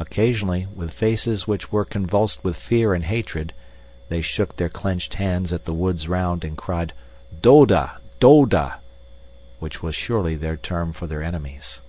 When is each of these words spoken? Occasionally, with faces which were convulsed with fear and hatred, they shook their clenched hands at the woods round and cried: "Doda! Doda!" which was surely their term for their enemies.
Occasionally, 0.00 0.66
with 0.74 0.90
faces 0.92 1.46
which 1.46 1.70
were 1.70 1.84
convulsed 1.84 2.42
with 2.42 2.56
fear 2.56 2.92
and 2.94 3.04
hatred, 3.04 3.52
they 4.08 4.20
shook 4.20 4.56
their 4.56 4.68
clenched 4.68 5.14
hands 5.14 5.52
at 5.52 5.66
the 5.66 5.72
woods 5.72 6.08
round 6.08 6.42
and 6.44 6.56
cried: 6.56 6.92
"Doda! 7.42 7.98
Doda!" 8.18 8.80
which 9.60 9.84
was 9.84 9.94
surely 9.94 10.34
their 10.34 10.56
term 10.56 10.92
for 10.92 11.06
their 11.06 11.22
enemies. 11.22 11.80